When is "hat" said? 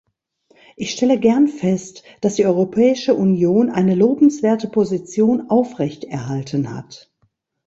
6.75-7.13